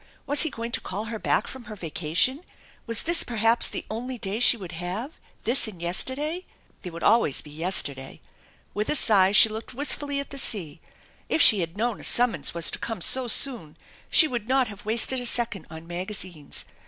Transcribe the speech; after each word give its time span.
Was 0.25 0.41
he 0.41 0.49
going 0.49 0.71
to 0.71 0.81
call 0.81 1.05
her 1.05 1.19
back 1.19 1.45
from 1.45 1.65
her 1.65 1.75
vacation? 1.75 2.43
Was 2.87 3.03
this 3.03 3.23
per 3.23 3.35
haps 3.35 3.69
the 3.69 3.85
only 3.91 4.17
day 4.17 4.39
she 4.39 4.57
would 4.57 4.71
have, 4.71 5.19
this 5.43 5.67
and 5.67 5.79
yesterday? 5.79 6.43
There 6.81 6.91
would 6.91 7.03
always 7.03 7.43
be 7.43 7.51
yesterday! 7.51 8.19
With 8.73 8.89
a 8.89 8.95
sigh 8.95 9.31
she 9.31 9.47
looked 9.47 9.75
wist 9.75 9.95
fully 9.99 10.19
at 10.19 10.31
the 10.31 10.39
sea. 10.39 10.81
If 11.29 11.39
she 11.39 11.59
had 11.59 11.73
only 11.79 11.79
known 11.79 11.99
a 11.99 12.03
summons 12.03 12.51
was 12.51 12.71
to 12.71 12.79
come 12.79 12.99
so 13.01 13.27
soon 13.27 13.77
she 14.09 14.27
would 14.27 14.47
not 14.49 14.69
have 14.69 14.85
wasted 14.85 15.19
a 15.19 15.25
second 15.27 15.67
on 15.69 15.85
maga 15.85 16.15
zines. 16.15 16.63